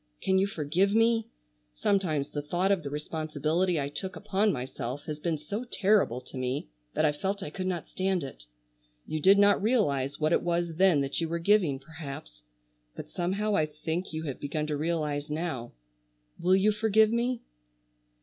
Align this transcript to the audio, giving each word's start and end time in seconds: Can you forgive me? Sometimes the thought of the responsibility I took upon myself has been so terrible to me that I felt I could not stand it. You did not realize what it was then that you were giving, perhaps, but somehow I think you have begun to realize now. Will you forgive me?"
Can 0.19 0.39
you 0.39 0.47
forgive 0.47 0.95
me? 0.95 1.27
Sometimes 1.75 2.29
the 2.29 2.41
thought 2.41 2.71
of 2.71 2.81
the 2.81 2.89
responsibility 2.89 3.79
I 3.79 3.87
took 3.87 4.15
upon 4.15 4.51
myself 4.51 5.03
has 5.03 5.19
been 5.19 5.37
so 5.37 5.63
terrible 5.63 6.21
to 6.21 6.39
me 6.39 6.69
that 6.95 7.05
I 7.05 7.11
felt 7.11 7.43
I 7.43 7.51
could 7.51 7.67
not 7.67 7.87
stand 7.87 8.23
it. 8.23 8.45
You 9.05 9.19
did 9.21 9.37
not 9.37 9.61
realize 9.61 10.19
what 10.19 10.33
it 10.33 10.41
was 10.41 10.77
then 10.77 11.01
that 11.01 11.21
you 11.21 11.29
were 11.29 11.37
giving, 11.37 11.77
perhaps, 11.77 12.41
but 12.95 13.11
somehow 13.11 13.55
I 13.55 13.67
think 13.67 14.11
you 14.11 14.23
have 14.23 14.39
begun 14.39 14.65
to 14.65 14.75
realize 14.75 15.29
now. 15.29 15.71
Will 16.39 16.55
you 16.55 16.71
forgive 16.71 17.11
me?" 17.11 17.41